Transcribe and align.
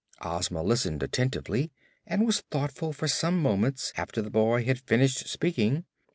Ozma 0.23 0.63
listened 0.63 1.03
attentively 1.03 1.71
and 2.07 2.25
was 2.25 2.41
thoughtful 2.49 2.91
for 2.91 3.07
some 3.07 3.39
moments 3.39 3.93
after 3.95 4.19
the 4.19 4.31
boy 4.31 4.65
had 4.65 4.79
finished 4.79 5.27
speaking. 5.27 5.85